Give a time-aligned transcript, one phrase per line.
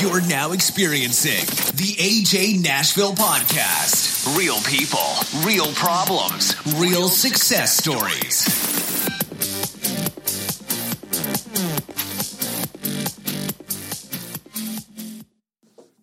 [0.00, 1.44] You're now experiencing
[1.76, 4.36] the AJ Nashville podcast.
[4.38, 8.46] Real people, real problems, real success stories.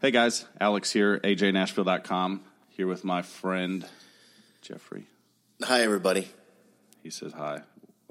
[0.01, 3.85] Hey guys, Alex here, ajnashville.com, here with my friend
[4.61, 5.07] Jeffrey.
[5.63, 6.27] Hi, everybody.
[7.01, 7.61] He says hi.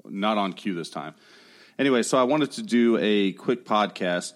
[0.05, 1.15] Not on cue this time.
[1.79, 4.33] Anyway, so I wanted to do a quick podcast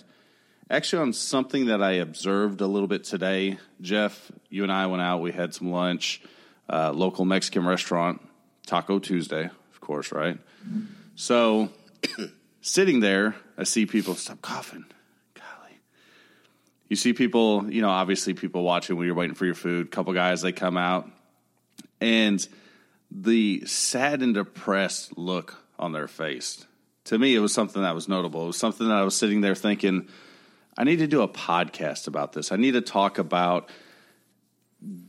[0.69, 3.57] actually on something that I observed a little bit today.
[3.81, 6.21] Jeff, you and I went out, we had some lunch,
[6.69, 8.21] uh, local Mexican restaurant,
[8.65, 10.37] Taco Tuesday, of course, right?
[11.15, 11.69] So
[12.61, 14.85] sitting there, I see people stop coughing.
[15.35, 15.79] Golly.
[16.87, 19.91] You see people, you know, obviously people watching when you're waiting for your food.
[19.91, 21.09] couple guys, they come out,
[22.01, 22.45] and
[23.11, 26.65] the sad and depressed look on their face.
[27.05, 28.45] To me, it was something that was notable.
[28.45, 30.07] It was something that I was sitting there thinking,
[30.77, 32.51] I need to do a podcast about this.
[32.51, 33.69] I need to talk about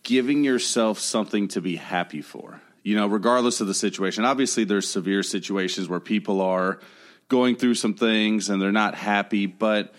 [0.03, 2.61] giving yourself something to be happy for.
[2.83, 4.27] You know, regardless of the situation.
[4.27, 6.81] Obviously, there's severe situations where people are
[7.29, 9.95] going through some things and they're not happy, but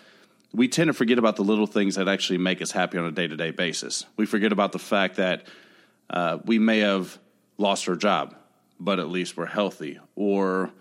[0.53, 3.11] we tend to forget about the little things that actually make us happy on a
[3.11, 4.05] day to day basis.
[4.17, 5.47] We forget about the fact that
[6.09, 7.17] uh, we may have
[7.57, 8.35] lost our job,
[8.79, 10.71] but at least we're healthy, or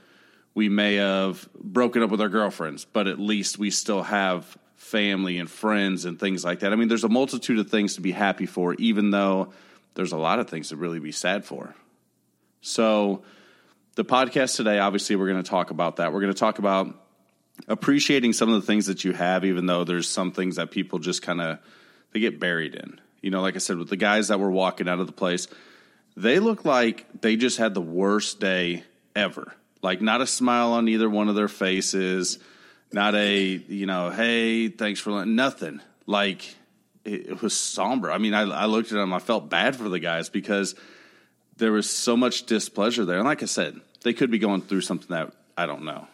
[0.55, 5.39] we may have broken up with our girlfriends, but at least we still have family
[5.39, 6.73] and friends and things like that.
[6.73, 9.53] I mean, there's a multitude of things to be happy for, even though
[9.95, 11.75] there's a lot of things to really be sad for.
[12.61, 13.23] So,
[13.97, 16.13] the podcast today, obviously, we're going to talk about that.
[16.13, 17.01] We're going to talk about
[17.69, 20.99] appreciating some of the things that you have, even though there's some things that people
[20.99, 21.59] just kind of
[22.13, 23.01] they get buried in.
[23.21, 25.49] You know, like I said, with the guys that were walking out of the place,
[26.17, 28.85] they look like they just had the worst day
[29.17, 29.55] ever.
[29.83, 32.39] Like not a smile on either one of their faces,
[32.95, 35.81] not a you know, hey, thanks for nothing.
[36.07, 36.55] Like
[37.05, 38.11] it, was somber.
[38.11, 40.75] I mean, I, I looked at them, I felt bad for the guys because
[41.57, 43.19] there was so much displeasure there.
[43.19, 46.07] And like I said, they could be going through something that I don't know.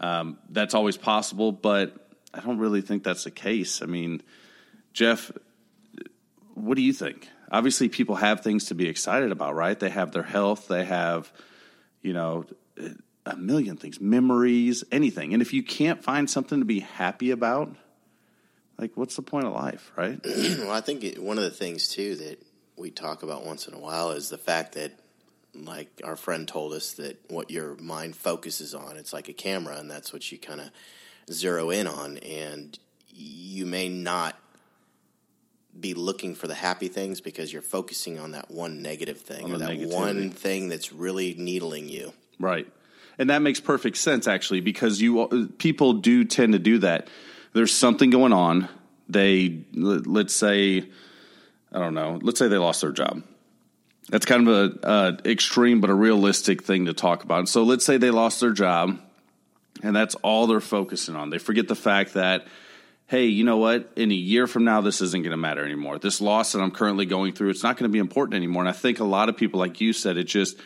[0.00, 1.94] Um, that's always possible, but
[2.34, 3.80] I don't really think that's the case.
[3.82, 4.22] I mean,
[4.92, 5.30] Jeff,
[6.54, 7.28] what do you think?
[7.50, 9.78] Obviously, people have things to be excited about, right?
[9.78, 11.32] They have their health, they have,
[12.02, 12.44] you know,
[13.26, 15.32] a million things, memories, anything.
[15.32, 17.74] And if you can't find something to be happy about,
[18.78, 20.20] like, what's the point of life, right?
[20.24, 22.42] well, I think it, one of the things, too, that
[22.76, 24.92] we talk about once in a while is the fact that
[25.54, 29.78] like our friend told us that what your mind focuses on it's like a camera
[29.78, 30.68] and that's what you kind of
[31.32, 32.78] zero in on and
[33.08, 34.38] you may not
[35.80, 39.52] be looking for the happy things because you're focusing on that one negative thing On
[39.52, 39.94] or that negativity.
[39.94, 42.66] one thing that's really needling you Right.
[43.18, 47.08] And that makes perfect sense actually because you people do tend to do that.
[47.52, 48.68] There's something going on.
[49.08, 50.88] They let- let's say
[51.72, 53.22] I don't know, let's say they lost their job.
[54.08, 57.48] That's kind of a uh, extreme but a realistic thing to talk about.
[57.48, 59.00] So let's say they lost their job
[59.82, 61.30] and that's all they're focusing on.
[61.30, 62.46] They forget the fact that
[63.08, 63.92] hey, you know what?
[63.96, 65.98] In a year from now, this isn't going to matter anymore.
[65.98, 68.62] This loss that I'm currently going through, it's not going to be important anymore.
[68.62, 70.58] And I think a lot of people, like you said, it just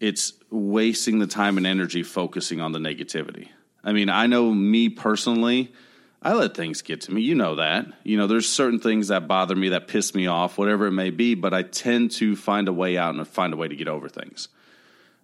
[0.00, 3.48] it's wasting the time and energy focusing on the negativity.
[3.82, 5.72] I mean, I know me personally,
[6.20, 7.22] I let things get to me.
[7.22, 7.86] You know that.
[8.02, 11.10] You know, there's certain things that bother me, that piss me off, whatever it may
[11.10, 13.88] be, but I tend to find a way out and find a way to get
[13.88, 14.48] over things.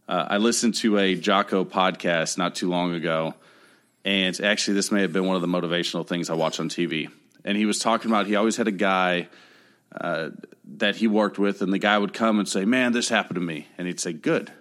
[0.06, 3.34] Uh, I listened to a Jocko podcast not too long ago,
[4.04, 7.10] and actually, this may have been one of the motivational things I watched on TV.
[7.44, 9.28] And he was talking about he always had a guy
[9.98, 10.30] uh,
[10.76, 13.40] that he worked with, and the guy would come and say, "Man, this happened to
[13.40, 14.52] me," and he'd say, "Good."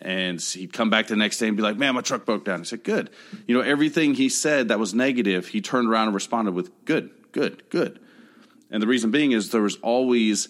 [0.00, 2.60] And he'd come back the next day and be like, "Man, my truck broke down."
[2.60, 3.10] He said, "Good."
[3.46, 7.10] You know, everything he said that was negative, he turned around and responded with, "Good,
[7.32, 7.98] good, good."
[8.70, 10.48] And the reason being is there was always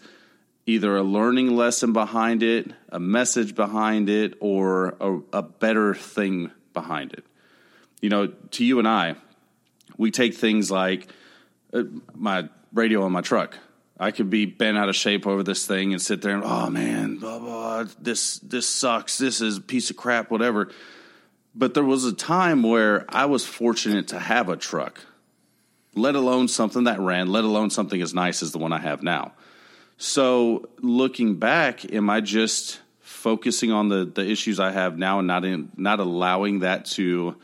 [0.67, 6.51] either a learning lesson behind it, a message behind it, or a, a better thing
[6.75, 7.25] behind it.
[8.03, 9.15] You know, to you and I,
[9.97, 11.09] we take things like
[11.73, 11.85] uh,
[12.15, 13.57] my radio on my truck.
[14.01, 16.71] I could be bent out of shape over this thing and sit there and oh
[16.71, 19.19] man, blah blah, this this sucks.
[19.19, 20.71] This is a piece of crap, whatever.
[21.55, 25.01] But there was a time where I was fortunate to have a truck,
[25.95, 29.03] let alone something that ran, let alone something as nice as the one I have
[29.03, 29.33] now.
[29.97, 35.27] So looking back, am I just focusing on the the issues I have now and
[35.27, 37.35] not in not allowing that to,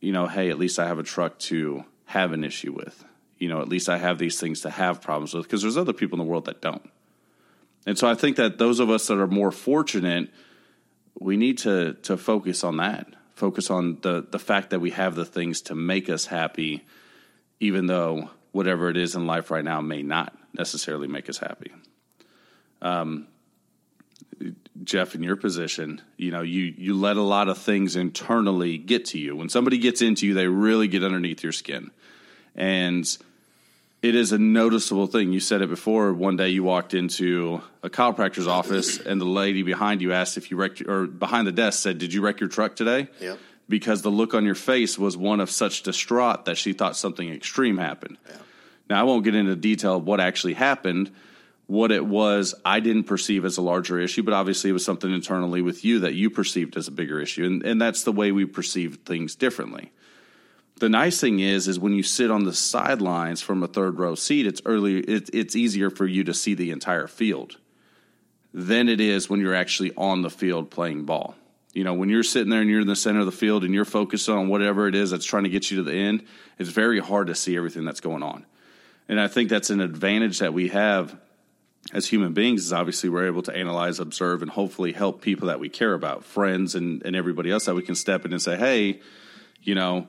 [0.00, 3.04] you know, hey, at least I have a truck to have an issue with.
[3.42, 5.92] You know, at least I have these things to have problems with because there's other
[5.92, 6.88] people in the world that don't.
[7.86, 10.30] And so I think that those of us that are more fortunate,
[11.18, 13.08] we need to to focus on that.
[13.34, 16.84] Focus on the the fact that we have the things to make us happy
[17.58, 21.72] even though whatever it is in life right now may not necessarily make us happy.
[22.80, 23.26] Um,
[24.84, 29.06] Jeff, in your position, you know, you you let a lot of things internally get
[29.06, 29.34] to you.
[29.34, 31.90] When somebody gets into you, they really get underneath your skin,
[32.54, 33.04] and
[34.02, 35.32] it is a noticeable thing.
[35.32, 36.12] You said it before.
[36.12, 40.50] One day you walked into a chiropractor's office, and the lady behind you asked if
[40.50, 43.38] you wrecked, or behind the desk said, "Did you wreck your truck today?" Yep.
[43.68, 47.32] Because the look on your face was one of such distraught that she thought something
[47.32, 48.18] extreme happened.
[48.28, 48.36] Yeah.
[48.90, 51.12] Now I won't get into detail of what actually happened.
[51.68, 55.10] What it was, I didn't perceive as a larger issue, but obviously it was something
[55.10, 58.32] internally with you that you perceived as a bigger issue, and, and that's the way
[58.32, 59.92] we perceive things differently
[60.82, 64.16] the nice thing is is when you sit on the sidelines from a third row
[64.16, 67.56] seat it's early it, it's easier for you to see the entire field
[68.52, 71.36] than it is when you're actually on the field playing ball.
[71.72, 73.72] You know when you're sitting there and you're in the center of the field and
[73.72, 76.26] you're focused on whatever it is that's trying to get you to the end
[76.58, 78.44] it's very hard to see everything that's going on.
[79.08, 81.16] And i think that's an advantage that we have
[81.94, 85.60] as human beings is obviously we're able to analyze observe and hopefully help people that
[85.60, 88.56] we care about friends and, and everybody else that we can step in and say
[88.56, 89.00] hey
[89.62, 90.08] you know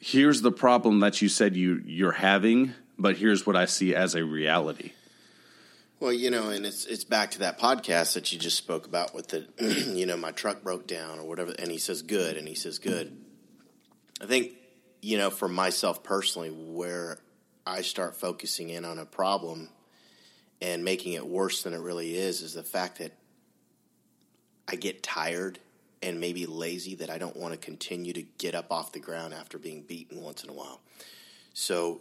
[0.00, 4.14] here's the problem that you said you you're having, but here's what I see as
[4.14, 4.92] a reality.
[5.98, 9.14] Well, you know, and it's it's back to that podcast that you just spoke about
[9.14, 9.46] with the,
[9.94, 12.78] you know, my truck broke down or whatever, and he says good, and he says
[12.78, 13.16] good.
[14.20, 14.52] I think,
[15.00, 17.18] you know, for myself personally, where
[17.66, 19.68] I start focusing in on a problem
[20.60, 23.12] and making it worse than it really is, is the fact that
[24.68, 25.58] I get tired
[26.06, 29.34] and maybe lazy that I don't want to continue to get up off the ground
[29.34, 30.80] after being beaten once in a while.
[31.52, 32.00] So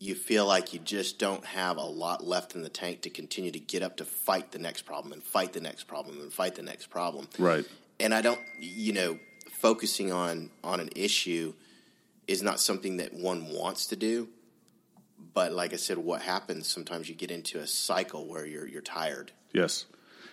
[0.00, 3.52] you feel like you just don't have a lot left in the tank to continue
[3.52, 6.56] to get up to fight the next problem and fight the next problem and fight
[6.56, 7.28] the next problem.
[7.38, 7.64] Right.
[8.00, 9.20] And I don't, you know,
[9.52, 11.54] focusing on on an issue
[12.26, 14.28] is not something that one wants to do.
[15.32, 18.82] But like I said, what happens sometimes you get into a cycle where you're you're
[18.82, 19.30] tired.
[19.52, 19.86] Yes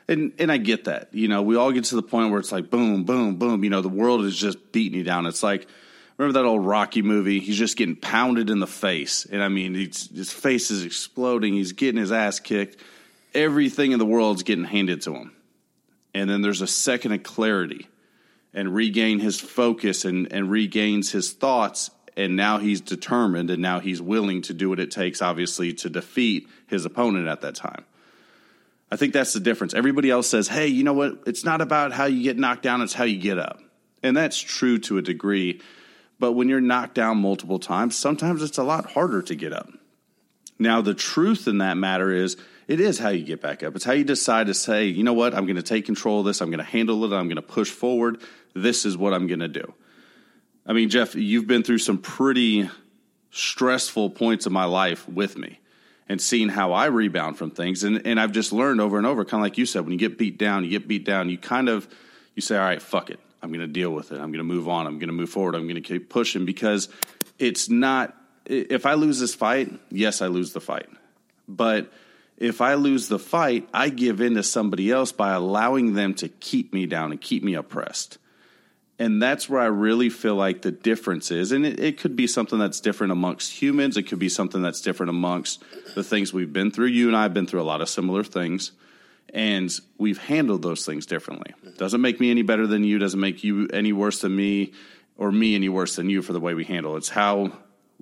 [0.07, 1.13] and and I get that.
[1.13, 3.63] You know, we all get to the point where it's like boom, boom, boom.
[3.63, 5.25] You know, the world is just beating you down.
[5.25, 5.68] It's like
[6.18, 7.39] remember that old Rocky movie?
[7.39, 11.53] He's just getting pounded in the face, and I mean, his face is exploding.
[11.53, 12.77] He's getting his ass kicked.
[13.33, 15.31] Everything in the world's getting handed to him,
[16.13, 17.88] and then there's a second of clarity,
[18.54, 21.89] and regain his focus and and regains his thoughts.
[22.18, 25.89] And now he's determined, and now he's willing to do what it takes, obviously, to
[25.89, 27.86] defeat his opponent at that time.
[28.92, 29.74] I think that's the difference.
[29.74, 31.24] Everybody else says, hey, you know what?
[31.26, 33.60] It's not about how you get knocked down, it's how you get up.
[34.04, 35.62] And that's true to a degree.
[36.20, 39.70] But when you're knocked down multiple times, sometimes it's a lot harder to get up.
[40.60, 43.76] Now, the truth in that matter is it is how you get back up.
[43.76, 45.34] It's how you decide to say, you know what?
[45.34, 46.42] I'm going to take control of this.
[46.42, 47.16] I'm going to handle it.
[47.16, 48.22] I'm going to push forward.
[48.54, 49.74] This is what I'm going to do.
[50.66, 52.70] I mean, Jeff, you've been through some pretty
[53.32, 55.61] stressful points of my life with me
[56.12, 57.86] and seeing how I rebound from things.
[57.86, 59.98] And and I've just learned over and over, kind of like you said, when you
[59.98, 61.88] get beat down, you get beat down, you kind of
[62.36, 63.19] you say, all right, fuck it.
[63.42, 64.16] I'm going to deal with it.
[64.16, 64.88] I'm going to move on.
[64.88, 65.56] I'm going to move forward.
[65.56, 66.90] I'm going to keep pushing because
[67.40, 68.16] it's not.
[68.46, 70.90] If I lose this fight, yes, I lose the fight.
[71.48, 71.92] But
[72.38, 76.28] if I lose the fight, I give in to somebody else by allowing them to
[76.28, 78.18] keep me down and keep me oppressed.
[79.01, 81.51] And that's where I really feel like the difference is.
[81.51, 83.98] And it, it, could be something that's different amongst humans.
[83.98, 85.64] It could be something that's different amongst
[85.95, 86.85] the things we've been through.
[86.85, 88.73] You and I have been through a lot of similar things.
[89.33, 91.52] And we've handled those things differently.
[91.66, 91.78] Mm-hmm.
[91.78, 94.73] Doesn't make me any better than you, doesn't make you any worse than me,
[95.18, 96.95] or me any worse than you for the way we handle.
[96.95, 97.54] It's how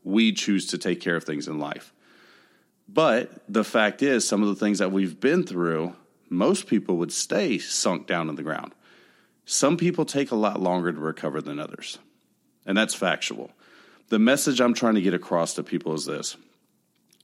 [0.03, 1.93] we choose to take care of things in life.
[2.89, 5.95] But the fact is, some of the things that we've been through,
[6.29, 8.73] most people would stay sunk down in the ground
[9.49, 11.97] some people take a lot longer to recover than others,
[12.67, 13.49] and that's factual.
[14.09, 16.37] The message I'm trying to get across to people is this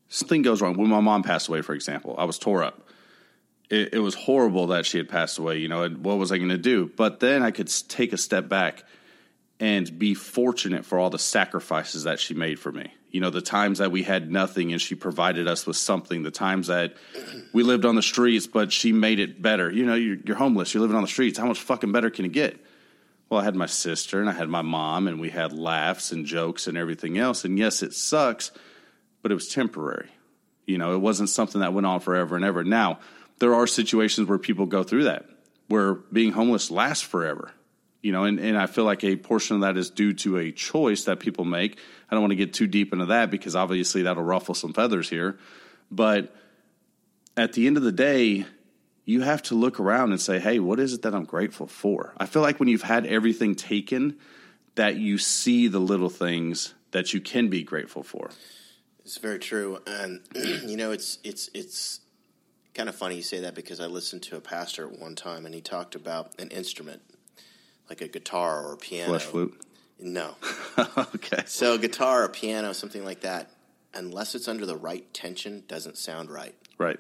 [0.09, 0.75] something goes wrong.
[0.75, 2.89] When my mom passed away, for example, I was tore up.
[3.69, 6.49] It, it was horrible that she had passed away, you know, what was I going
[6.49, 6.91] to do?
[6.97, 8.83] But then I could take a step back
[9.59, 13.39] and be fortunate for all the sacrifices that she made for me you know the
[13.39, 16.97] times that we had nothing and she provided us with something the times that
[17.53, 19.71] we lived on the streets but she made it better.
[19.71, 21.39] You know you're, you're, homeless you're living on the streets.
[21.39, 22.59] How much fucking better can it get?
[23.29, 26.25] Well i had my sister and i had my mom and we had laughs and
[26.25, 27.45] jokes and everything else.
[27.45, 28.51] And yes it sucks
[29.21, 30.09] but it was temporary.
[30.65, 32.65] You know it wasn't something that went on forever and ever.
[32.65, 32.99] Now
[33.39, 35.25] there are situations where people go through that
[35.69, 37.53] where being homeless lasts forever
[38.05, 40.51] you know, and, and I feel like a portion of that is due to a
[40.51, 41.79] choice that people make.
[42.07, 45.09] I don't want to get too deep into that because obviously that'll ruffle some feathers
[45.09, 45.39] here.
[45.89, 46.31] But
[47.35, 48.45] at the end of the day,
[49.05, 52.13] you have to look around and say, hey, what is it that I'm grateful for?
[52.15, 54.17] I feel like when you've had everything taken,
[54.75, 58.29] that you see the little things that you can be grateful for.
[59.03, 62.01] It's very true, and you know, it's it's it's
[62.75, 65.47] kind of funny you say that because I listened to a pastor at one time,
[65.47, 67.01] and he talked about an instrument
[67.89, 69.09] like a guitar or a piano.
[69.09, 69.61] Flesh flute.
[69.99, 70.35] No.
[70.97, 71.43] okay.
[71.45, 73.51] So, guitar or piano, something like that,
[73.93, 76.55] unless it's under the right tension, doesn't sound right.
[76.77, 76.99] Right.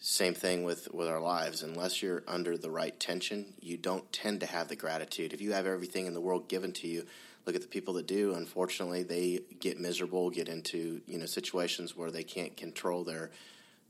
[0.00, 1.62] Same thing with, with our lives.
[1.62, 5.32] Unless you're under the right tension, you don't tend to have the gratitude.
[5.32, 7.04] If you have everything in the world given to you,
[7.46, 8.34] look at the people that do.
[8.34, 13.30] Unfortunately, they get miserable, get into you know situations where they can't control their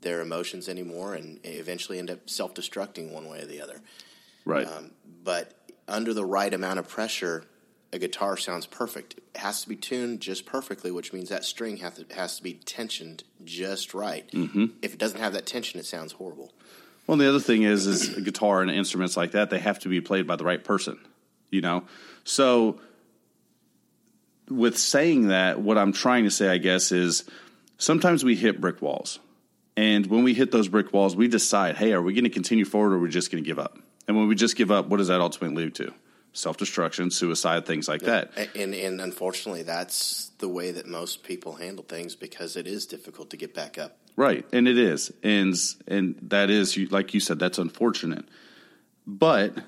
[0.01, 3.81] their emotions anymore, and eventually end up self destructing one way or the other.
[4.45, 4.67] Right.
[4.67, 4.93] Um,
[5.25, 5.58] but
[5.89, 7.45] under the right amount of pressure,
[7.93, 9.15] a guitar sounds perfect.
[9.15, 12.43] It has to be tuned just perfectly, which means that string has to, has to
[12.43, 14.31] be tensioned just right.
[14.31, 14.67] Mm-hmm.
[14.83, 16.53] If it doesn't have that tension, it sounds horrible.
[17.07, 19.89] Well, the other thing is, is a guitar and instruments like that, they have to
[19.89, 20.99] be played by the right person,
[21.51, 21.85] you know?
[22.25, 22.81] So,
[24.51, 27.25] with saying that, what I'm trying to say, I guess, is
[27.79, 29.19] sometimes we hit brick walls.
[29.77, 32.65] And when we hit those brick walls, we decide, hey, are we going to continue
[32.65, 33.79] forward or are we just going to give up?
[34.09, 35.93] And when we just give up, what does that ultimately lead to?
[36.33, 38.31] Self destruction, suicide, things like that.
[38.57, 43.31] And, and unfortunately, that's the way that most people handle things because it is difficult
[43.31, 43.99] to get back up.
[44.17, 45.55] Right, and it is, and
[45.87, 48.25] and that is like you said, that's unfortunate.
[49.07, 49.59] But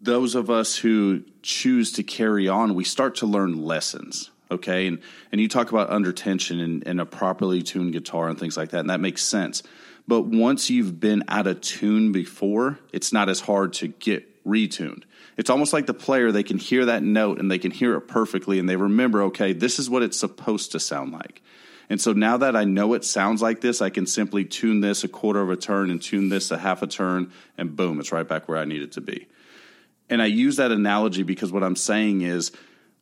[0.00, 4.30] those of us who choose to carry on, we start to learn lessons.
[4.52, 5.00] Okay, and
[5.32, 8.70] and you talk about under tension and, and a properly tuned guitar and things like
[8.70, 9.64] that, and that makes sense.
[10.08, 15.02] But once you've been out of tune before, it's not as hard to get retuned.
[15.36, 18.02] It's almost like the player, they can hear that note and they can hear it
[18.02, 21.42] perfectly and they remember, okay, this is what it's supposed to sound like.
[21.88, 25.04] And so now that I know it sounds like this, I can simply tune this
[25.04, 28.10] a quarter of a turn and tune this a half a turn, and boom, it's
[28.10, 29.28] right back where I need it to be.
[30.08, 32.52] And I use that analogy because what I'm saying is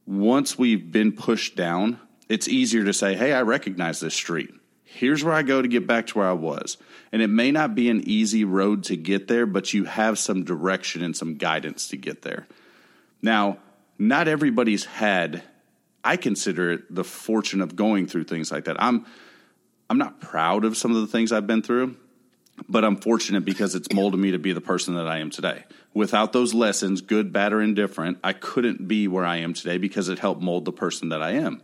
[0.07, 4.51] once we've been pushed down, it's easier to say, hey, I recognize this street.
[4.95, 6.77] Here's where I go to get back to where I was.
[7.11, 10.45] And it may not be an easy road to get there, but you have some
[10.45, 12.47] direction and some guidance to get there.
[13.21, 13.59] Now,
[13.99, 15.43] not everybody's had,
[16.05, 18.81] I consider it the fortune of going through things like that.
[18.81, 19.05] I'm
[19.91, 21.97] I'm not proud of some of the things I've been through,
[22.69, 25.65] but I'm fortunate because it's molded me to be the person that I am today.
[25.93, 30.09] Without those lessons, good, bad, or indifferent, I couldn't be where I am today because
[30.09, 31.63] it helped mold the person that I am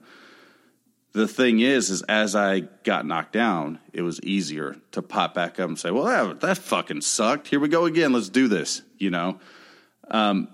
[1.12, 5.58] the thing is, is as I got knocked down, it was easier to pop back
[5.58, 7.48] up and say, "Well, that, that fucking sucked.
[7.48, 8.12] Here we go again.
[8.12, 9.40] Let's do this." You know,
[10.10, 10.48] um,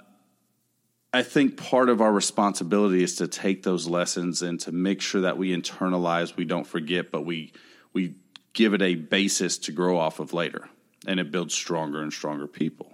[1.13, 5.23] I think part of our responsibility is to take those lessons and to make sure
[5.23, 7.53] that we internalize, we don't forget, but we
[7.93, 8.15] we
[8.55, 10.69] give it a basis to grow off of later,
[11.07, 12.93] and it builds stronger and stronger people.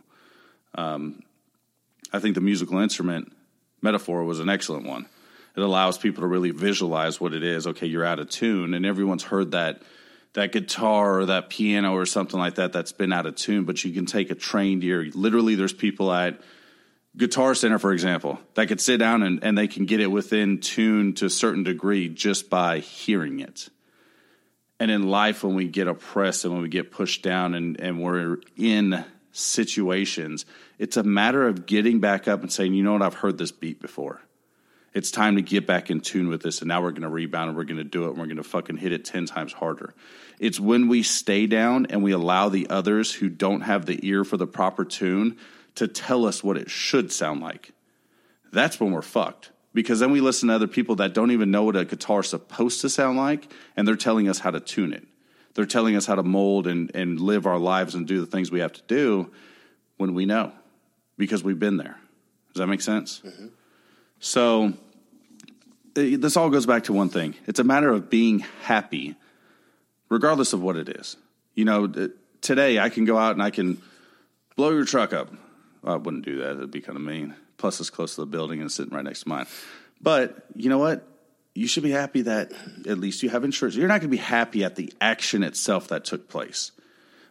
[0.74, 1.22] Um,
[2.12, 3.32] I think the musical instrument
[3.80, 5.06] metaphor was an excellent one
[5.56, 7.66] it allows people to really visualize what it is.
[7.66, 9.82] Okay, you're out of tune, and everyone's heard that
[10.34, 13.64] that guitar or that piano or something like that that's been out of tune.
[13.64, 15.06] But you can take a trained ear.
[15.14, 16.40] Literally, there's people at
[17.16, 20.60] Guitar Center, for example, that could sit down and, and they can get it within
[20.60, 23.68] tune to a certain degree just by hearing it.
[24.80, 28.00] And in life, when we get oppressed and when we get pushed down and, and
[28.00, 30.46] we're in situations,
[30.78, 33.52] it's a matter of getting back up and saying, you know what, I've heard this
[33.52, 34.22] beat before
[34.94, 37.48] it's time to get back in tune with this and now we're going to rebound
[37.48, 39.52] and we're going to do it and we're going to fucking hit it 10 times
[39.52, 39.94] harder.
[40.38, 44.24] It's when we stay down and we allow the others who don't have the ear
[44.24, 45.38] for the proper tune
[45.76, 47.72] to tell us what it should sound like.
[48.52, 51.64] That's when we're fucked because then we listen to other people that don't even know
[51.64, 54.92] what a guitar is supposed to sound like and they're telling us how to tune
[54.92, 55.06] it.
[55.54, 58.50] They're telling us how to mold and, and live our lives and do the things
[58.50, 59.30] we have to do
[59.96, 60.52] when we know
[61.16, 61.98] because we've been there.
[62.52, 63.22] Does that make sense?
[63.24, 63.46] Mm-hmm.
[64.22, 64.72] So
[65.94, 69.16] this all goes back to one thing it's a matter of being happy,
[70.08, 71.16] regardless of what it is.
[71.54, 72.08] You know,
[72.40, 73.82] today I can go out and I can
[74.56, 75.30] blow your truck up.
[75.82, 77.34] Well, I wouldn't do that, it'd be kind of mean.
[77.58, 79.46] Plus, it's close to the building and sitting right next to mine.
[80.00, 81.06] But you know what?
[81.54, 82.52] You should be happy that
[82.88, 83.74] at least you have insurance.
[83.74, 86.70] You're not going to be happy at the action itself that took place.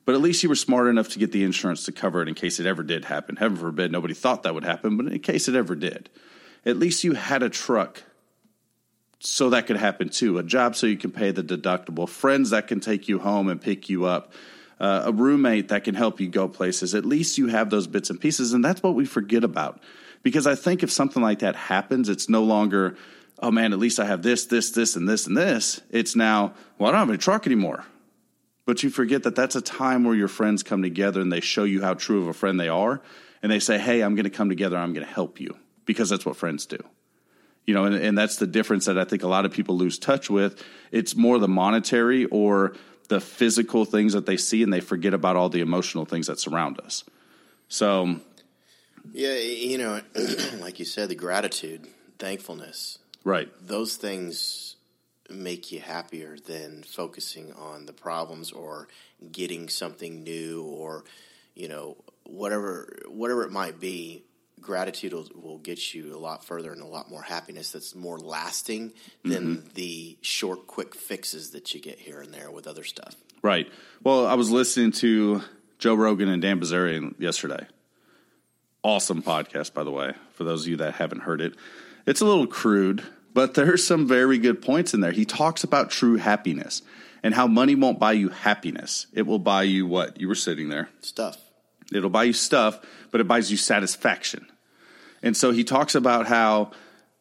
[0.03, 2.35] But at least you were smart enough to get the insurance to cover it in
[2.35, 3.37] case it ever did happen.
[3.37, 6.09] Heaven forbid, nobody thought that would happen, but in case it ever did
[6.65, 8.03] at least you had a truck
[9.23, 10.39] so that could happen too.
[10.39, 13.61] A job so you can pay the deductible, friends that can take you home and
[13.61, 14.33] pick you up,
[14.79, 16.95] uh, a roommate that can help you go places.
[16.95, 19.79] At least you have those bits and pieces, and that's what we forget about.
[20.23, 22.97] Because I think if something like that happens, it's no longer,
[23.39, 25.81] oh man, at least I have this, this, this, and this, and this.
[25.91, 27.85] It's now, well, I don't have any truck anymore.
[28.65, 31.63] But you forget that that's a time where your friends come together and they show
[31.63, 33.01] you how true of a friend they are.
[33.43, 36.09] And they say, hey, I'm going to come together, I'm going to help you because
[36.09, 36.77] that's what friends do.
[37.65, 39.99] You know, and, and that's the difference that I think a lot of people lose
[39.99, 40.63] touch with.
[40.91, 42.73] It's more the monetary or
[43.07, 46.39] the physical things that they see, and they forget about all the emotional things that
[46.39, 47.03] surround us.
[47.67, 48.17] So,
[49.11, 50.01] Yeah, you know,
[50.59, 54.75] like you said, the gratitude, thankfulness, right, those things
[55.29, 58.87] make you happier than focusing on the problems or
[59.31, 61.03] getting something new or
[61.55, 64.23] you know whatever whatever it might be
[64.61, 68.19] gratitude will, will get you a lot further and a lot more happiness that's more
[68.19, 69.67] lasting than mm-hmm.
[69.73, 73.71] the short quick fixes that you get here and there with other stuff right.
[74.03, 75.41] Well, I was listening to
[75.79, 77.65] Joe Rogan and Dan Bilzerian yesterday.
[78.83, 81.55] Awesome podcast, by the way, for those of you that haven't heard it.
[82.05, 83.03] It's a little crude,
[83.33, 85.11] but there's some very good points in there.
[85.11, 86.81] He talks about true happiness
[87.23, 89.07] and how money won't buy you happiness.
[89.13, 90.19] It will buy you what?
[90.19, 90.89] You were sitting there.
[91.01, 91.37] stuff
[91.91, 92.79] It'll buy you stuff,
[93.11, 94.47] but it buys you satisfaction.
[95.23, 96.71] And so he talks about how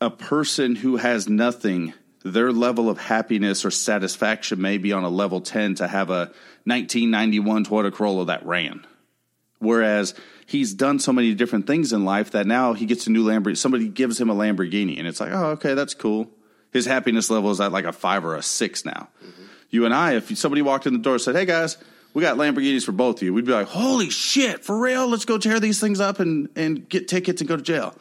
[0.00, 1.92] a person who has nothing,
[2.24, 6.32] their level of happiness or satisfaction may be on a level 10 to have a
[6.64, 8.86] 1991 Toyota Corolla that ran.
[9.58, 10.14] Whereas
[10.46, 13.58] he's done so many different things in life that now he gets a new Lamborghini.
[13.58, 16.30] Somebody gives him a Lamborghini, and it's like, oh, okay, that's cool.
[16.72, 19.08] His happiness level is at like a five or a six now.
[19.22, 19.42] Mm-hmm.
[19.70, 21.76] You and I, if somebody walked in the door and said, hey guys,
[22.14, 25.08] we got Lamborghinis for both of you, we'd be like, holy shit, for real?
[25.08, 27.94] Let's go tear these things up and, and get tickets and go to jail.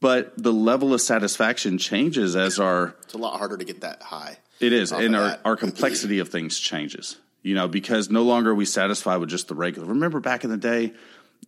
[0.00, 4.02] But the level of satisfaction changes as our it's a lot harder to get that
[4.02, 5.40] high it is, and our, that.
[5.44, 7.16] our complexity of things changes.
[7.42, 9.88] You know, because no longer are we satisfied with just the regular.
[9.88, 10.92] Remember back in the day,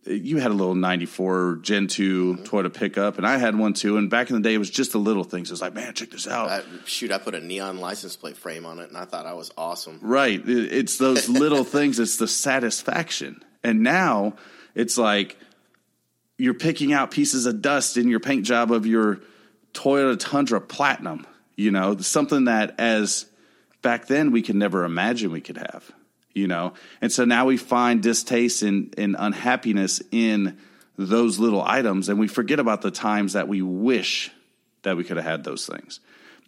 [0.05, 2.43] you had a little '94 Gen 2 Mm-hmm.
[2.43, 3.97] Toyota pickup, and I had one too.
[3.97, 5.49] And back in the day, it was just the little things.
[5.49, 6.49] It was like, man, check this out.
[6.49, 9.33] I, shoot i put a neon license plate frame on it and i thought i
[9.33, 10.41] was awesome Right.
[10.45, 11.99] It's those little things.
[11.99, 13.43] It's the satisfaction.
[13.63, 14.35] And now
[14.75, 15.37] it's like
[16.37, 19.21] you're picking out pieces of dust in your paint job of your
[19.73, 21.25] Toyota Tundra Platinum,
[21.55, 23.25] you know, something that as
[23.81, 25.91] back then we could never imagine we could have,
[26.35, 26.73] you know.
[27.01, 30.57] And so now we find distaste and, and unhappiness in
[30.97, 34.31] those little items and we forget about the times that we wish
[34.83, 35.99] that we could have had those things.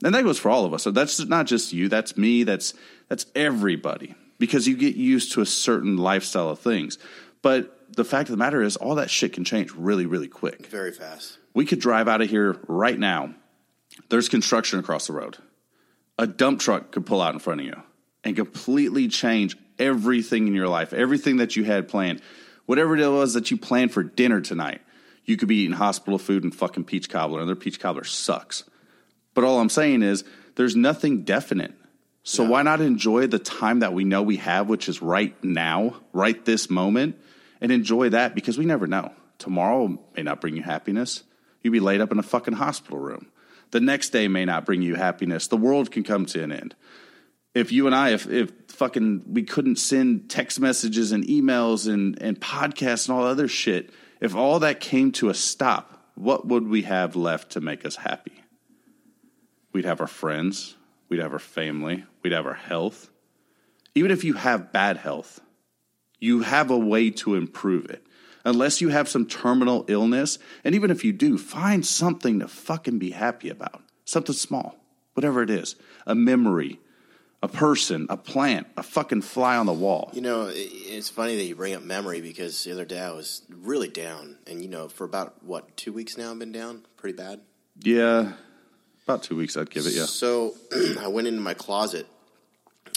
[0.04, 0.84] And that goes for all of us.
[0.84, 2.74] So that's not just you, that's me, that's
[3.08, 4.14] that's everybody.
[4.40, 7.00] Because you get used to a certain lifestyle of things.
[7.42, 10.68] But the fact of the matter is all that shit can change really, really quick.
[10.68, 13.34] very fast We could drive out of here right now.
[14.10, 15.38] There's construction across the road.
[16.20, 17.82] A dump truck could pull out in front of you
[18.24, 22.22] and completely change everything in your life, everything that you had planned.
[22.66, 24.82] Whatever it was that you planned for dinner tonight,
[25.24, 28.64] you could be eating hospital food and fucking peach cobbler, and their peach cobbler sucks.
[29.34, 30.24] But all I'm saying is
[30.56, 31.74] there's nothing definite.
[32.24, 35.96] So why not enjoy the time that we know we have, which is right now,
[36.12, 37.18] right this moment,
[37.62, 39.14] and enjoy that because we never know.
[39.38, 41.24] Tomorrow may not bring you happiness.
[41.62, 43.28] You'd be laid up in a fucking hospital room.
[43.72, 45.48] The next day may not bring you happiness.
[45.48, 46.76] The world can come to an end.
[47.58, 52.22] If you and I, if, if fucking we couldn't send text messages and emails and,
[52.22, 53.90] and podcasts and all other shit,
[54.22, 57.96] if all that came to a stop, what would we have left to make us
[57.96, 58.44] happy?
[59.74, 60.76] We'd have our friends,
[61.10, 63.10] we'd have our family, we'd have our health.
[63.96, 65.40] Even if you have bad health,
[66.20, 68.06] you have a way to improve it.
[68.46, 73.00] Unless you have some terminal illness, and even if you do, find something to fucking
[73.00, 73.82] be happy about.
[74.06, 74.78] Something small,
[75.16, 75.76] whatever it is.
[76.06, 76.80] A memory,
[77.44, 80.10] a person, a plant, a fucking fly on the wall.
[80.14, 83.44] You know, it's funny that you bring up memory because the other day I was
[83.50, 87.16] really down, and you know, for about what two weeks now I've been down, pretty
[87.16, 87.42] bad.
[87.80, 88.34] Yeah,
[89.06, 90.06] about two weeks I'd give it, yeah.
[90.06, 90.56] So
[91.00, 92.08] I went into my closet,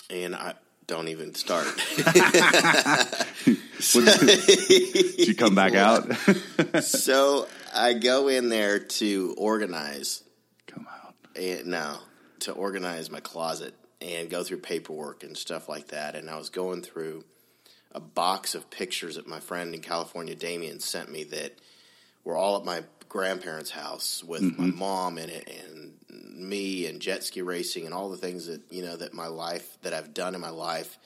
[0.08, 0.54] and I
[0.86, 1.66] don't even start.
[3.44, 6.10] Did you come back out?
[6.82, 10.24] so I go in there to organize,
[10.66, 11.14] come out.
[11.36, 11.98] and no,
[12.40, 16.14] to organize my closet and go through paperwork and stuff like that.
[16.14, 17.24] And I was going through
[17.92, 21.58] a box of pictures that my friend in California, Damien, sent me that
[22.24, 24.78] were all at my grandparents' house with my mm-hmm.
[24.78, 28.82] mom in it and me and jet ski racing and all the things that you
[28.82, 30.96] know that my life that I've done in my life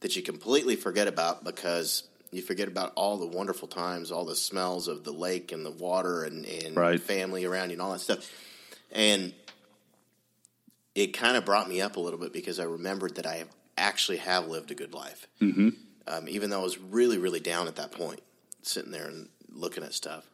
[0.00, 4.34] that you completely forget about because you forget about all the wonderful times, all the
[4.34, 7.00] smells of the lake and the water and, and Right.
[7.00, 8.30] family around you and all that stuff.
[8.90, 9.34] And
[10.94, 13.44] it kind of brought me up a little bit because I remembered that I
[13.78, 15.26] actually have lived a good life.
[15.40, 15.70] Mm-hmm.
[16.06, 18.20] Um, even though I was really, really down at that point,
[18.62, 20.24] sitting there and looking at stuff.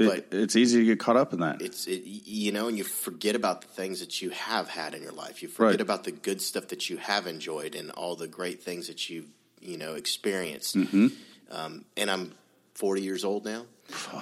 [0.00, 1.60] It- But- it's easy to get caught up in that.
[1.60, 5.02] It's it, you know, and you forget about the things that you have had in
[5.02, 5.42] your life.
[5.42, 5.80] You forget Right.
[5.80, 9.26] about the good stuff that you have enjoyed and all the great things that you've
[9.60, 10.76] you know experienced.
[10.76, 11.08] Mm-hmm.
[11.50, 12.34] Um, and I'm
[12.74, 13.66] 40 years old now,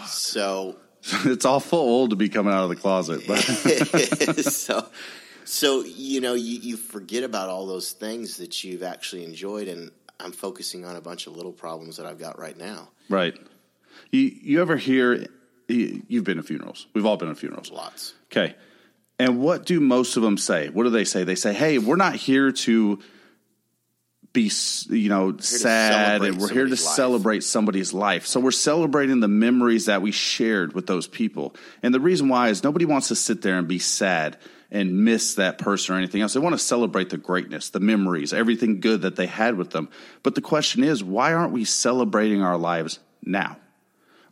[0.07, 0.77] so
[1.25, 3.23] it's awful old to be coming out of the closet.
[3.27, 3.38] But
[4.53, 4.87] so,
[5.45, 9.90] so you know, you, you forget about all those things that you've actually enjoyed, and
[10.21, 12.88] I'm focusing on a bunch of little problems that I've got right now.
[13.09, 13.37] right,
[14.11, 15.27] you you ever hear?
[15.69, 16.87] you- You've been to funerals.
[16.95, 17.71] We've all been to funerals.
[17.73, 18.14] Lots.
[18.31, 18.55] Okay.
[19.19, 20.69] And what do most of them say?
[20.69, 21.25] What do they say?
[21.25, 23.01] They say, "Hey, we're not here to
[24.37, 24.51] be,
[24.90, 29.29] you know, sad, and we're here to life." celebrate somebody's life." So we're celebrating the
[29.29, 31.57] memories that we shared with those people.
[31.83, 34.37] And the reason why is nobody wants to sit there and be sad
[34.70, 36.35] and miss that person or anything else.
[36.35, 39.88] They want to celebrate the greatness, the memories, everything good that they had with them.
[40.22, 43.57] But the question is, why aren't we celebrating our lives now?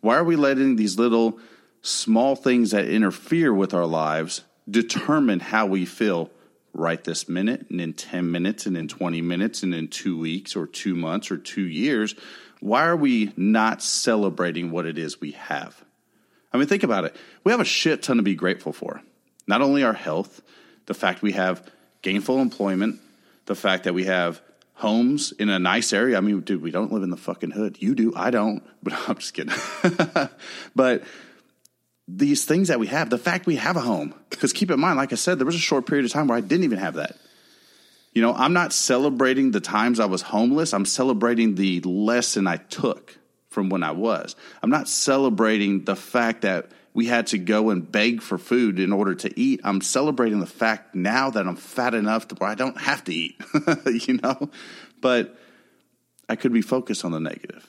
[0.00, 1.38] Why are we letting these little
[1.82, 6.30] small things that interfere with our lives determine how we feel
[6.74, 10.56] right this minute and in 10 minutes and in 20 minutes and in two weeks
[10.56, 12.14] or two months or two years?
[12.60, 15.84] Why are we not celebrating what it is we have?
[16.52, 17.16] I mean, think about it.
[17.42, 19.02] We have a shit ton to be grateful for.
[19.46, 20.40] Not only our health,
[20.86, 21.68] the fact we have
[22.02, 23.00] gainful employment,
[23.46, 24.40] the fact that we have
[24.74, 26.16] homes in a nice area.
[26.16, 27.80] I mean, dude, we don't live in the fucking hood.
[27.80, 29.54] You do, I don't, but I'm just kidding.
[30.76, 31.02] but
[32.06, 34.96] these things that we have, the fact we have a home, because keep in mind,
[34.96, 36.94] like I said, there was a short period of time where I didn't even have
[36.94, 37.16] that.
[38.12, 40.72] You know, I'm not celebrating the times I was homeless.
[40.72, 44.36] I'm celebrating the lesson I took from when I was.
[44.62, 48.92] I'm not celebrating the fact that we had to go and beg for food in
[48.92, 49.60] order to eat.
[49.64, 53.12] I'm celebrating the fact now that I'm fat enough to where I don't have to
[53.14, 53.40] eat,
[54.06, 54.48] you know?
[55.00, 55.36] But
[56.28, 57.68] I could be focused on the negative.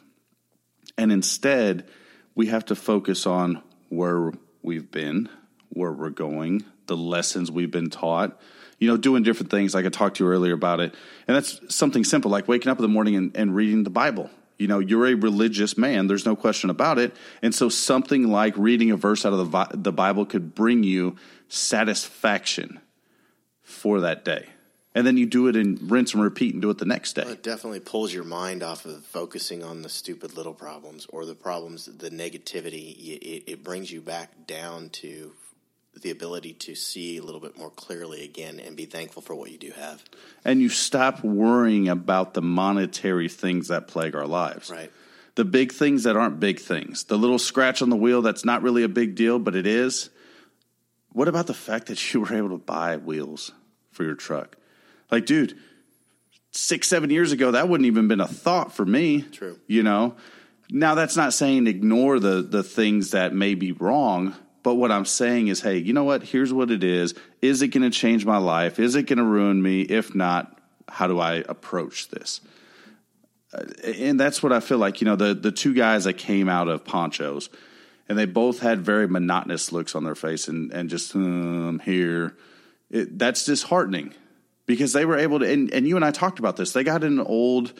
[0.97, 1.87] And instead,
[2.35, 3.63] we have to focus on
[3.95, 4.31] where
[4.61, 5.29] we've been,
[5.69, 8.39] where we're going, the lessons we've been taught,
[8.79, 9.73] you know, doing different things.
[9.73, 10.93] Like I talked to you earlier about it.
[11.27, 14.29] And that's something simple, like waking up in the morning and, and reading the Bible.
[14.57, 17.15] You know, you're a religious man, there's no question about it.
[17.41, 21.17] And so something like reading a verse out of the, the Bible could bring you
[21.49, 22.79] satisfaction
[23.61, 24.47] for that day.
[24.95, 27.23] And then you do it and rinse and repeat and do it the next day.
[27.23, 31.35] It definitely pulls your mind off of focusing on the stupid little problems or the
[31.35, 32.97] problems, the negativity.
[32.97, 35.33] It, it brings you back down to
[36.01, 39.51] the ability to see a little bit more clearly again and be thankful for what
[39.51, 40.03] you do have.
[40.43, 44.69] and you stop worrying about the monetary things that plague our lives.
[44.69, 44.91] Right.
[45.35, 47.05] The big things that aren't big things.
[47.05, 50.09] The little scratch on the wheel that's not really a big deal, but it is.
[51.11, 53.51] What about the fact that you were able to buy wheels
[53.91, 54.57] for your truck?
[55.11, 55.57] Like, dude,
[56.51, 59.21] six, seven years ago, that wouldn't even been a thought for me.
[59.21, 59.59] True.
[59.67, 60.15] You know?
[60.69, 65.05] Now that's not saying ignore the the things that may be wrong, but what I'm
[65.05, 66.23] saying is, hey, you know what?
[66.23, 67.13] Here's what it is.
[67.41, 68.79] Is it going to change my life?
[68.79, 69.81] Is it going to ruin me?
[69.81, 72.41] If not, how do I approach this?
[73.53, 75.01] Uh, and that's what I feel like.
[75.01, 77.49] You know, the the two guys that came out of ponchos,
[78.09, 82.35] and they both had very monotonous looks on their face, and and just um, here,
[82.89, 84.15] it, that's disheartening
[84.65, 85.51] because they were able to.
[85.51, 86.73] And, and you and I talked about this.
[86.73, 87.73] They got an old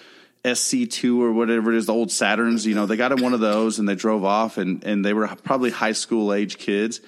[0.44, 2.66] SC2 or whatever it is, the old Saturns.
[2.66, 5.14] You know, they got in one of those and they drove off, and and they
[5.14, 7.02] were probably high school age kids.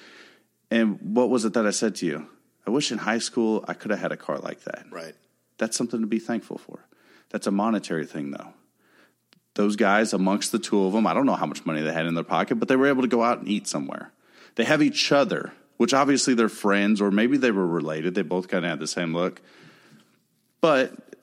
[0.70, 2.26] And what was it that I said to you?
[2.66, 4.84] I wish in high school I could have had a car like that.
[4.90, 5.14] Right.
[5.56, 6.84] That's something to be thankful for.
[7.30, 8.52] That's a monetary thing, though.
[9.54, 12.06] Those guys, amongst the two of them, I don't know how much money they had
[12.06, 14.12] in their pocket, but they were able to go out and eat somewhere.
[14.54, 18.14] They have each other, which obviously they're friends, or maybe they were related.
[18.14, 19.40] They both kind of had the same look.
[20.60, 21.16] But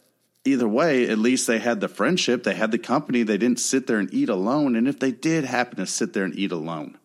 [0.45, 3.23] either way, at least they had the friendship, they had the company.
[3.23, 4.75] They didn't sit there and eat alone.
[4.75, 6.97] And if they did happen to sit there and eat alone,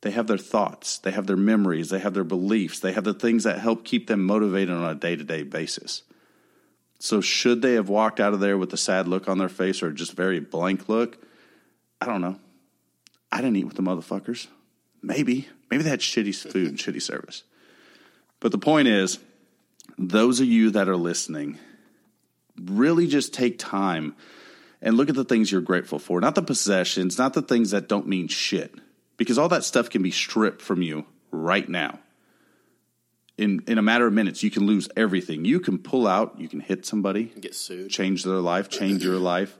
[0.00, 3.14] they have their thoughts, they have their memories, they have their beliefs, they have the
[3.14, 6.02] things that help keep them motivated on a day to day basis.
[7.00, 9.82] So, should they have walked out of there with a sad look on their face
[9.82, 11.18] or just very blank look?
[12.00, 12.38] I don't know.
[13.30, 14.48] I didn't eat with the motherfuckers.
[15.02, 15.48] Maybe.
[15.70, 17.42] Maybe they had shitty food and shitty service.
[18.40, 19.18] But the point is,
[19.98, 21.58] those of you that are listening,
[22.60, 24.14] really just take time
[24.80, 27.88] and look at the things you're grateful for, not the possessions, not the things that
[27.88, 28.72] don't mean shit,
[29.16, 31.98] because all that stuff can be stripped from you right now.
[33.36, 35.44] In, in a matter of minutes, you can lose everything.
[35.44, 37.90] You can pull out, you can hit somebody, Get sued.
[37.90, 39.56] change their life, change your life.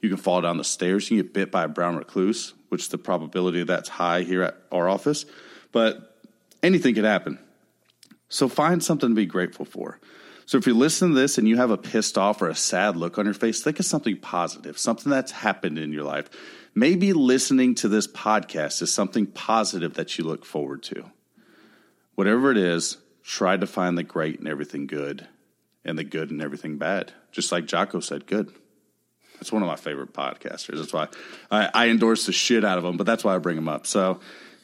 [0.00, 1.10] You can fall down the stairs.
[1.10, 4.44] You can get bit by a brown recluse, which the probability of that's high here
[4.44, 5.26] at our office.
[5.72, 6.16] But
[6.62, 7.38] anything could happen.
[8.28, 9.98] So find something to be grateful for.
[10.46, 12.96] So if you listen to this and you have a pissed off or a sad
[12.96, 16.30] look on your face, think of something positive, something that's happened in your life.
[16.74, 21.10] Maybe listening to this podcast is something positive that you look forward to.
[22.14, 25.26] Whatever it is, try to find the great in everything good
[25.84, 27.12] and the good in everything bad.
[27.30, 28.50] Just like Jocko said, good.
[29.34, 30.78] That's one of my favorite podcasters.
[30.78, 31.08] That's why
[31.50, 33.86] I, I endorse the shit out of them, but that's why I bring them up.
[33.86, 34.20] So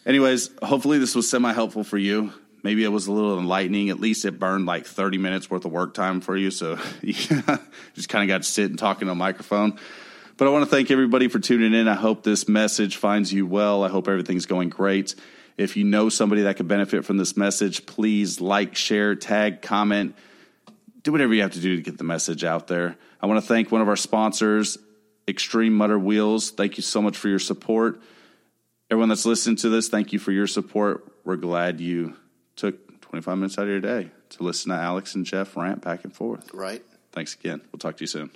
[0.06, 2.32] Anyways, hopefully this was semi helpful for you.
[2.64, 3.90] Maybe it was a little enlightening.
[3.90, 6.50] At least it burned like 30 minutes worth of work time for you.
[6.50, 9.78] So you just kind of got to sit and talk into a microphone.
[10.38, 11.88] But I want to thank everybody for tuning in.
[11.88, 13.84] I hope this message finds you well.
[13.84, 15.14] I hope everything's going great.
[15.58, 20.16] If you know somebody that could benefit from this message, please like, share, tag, comment,
[21.02, 22.96] do whatever you have to do to get the message out there.
[23.20, 24.78] I want to thank one of our sponsors,
[25.28, 26.50] Extreme Mutter Wheels.
[26.50, 28.00] Thank you so much for your support.
[28.90, 31.06] Everyone that's listening to this, thank you for your support.
[31.24, 32.16] We're glad you
[32.56, 36.04] took 25 minutes out of your day to listen to Alex and Jeff rant back
[36.04, 36.52] and forth.
[36.52, 36.82] Right.
[37.12, 37.60] Thanks again.
[37.72, 38.30] We'll talk to you soon.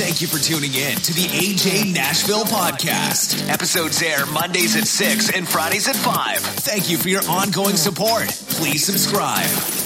[0.00, 3.48] Thank you for tuning in to the AJ Nashville podcast.
[3.50, 6.38] Episodes air Mondays at 6 and Fridays at 5.
[6.38, 8.26] Thank you for your ongoing support.
[8.28, 9.79] Please subscribe.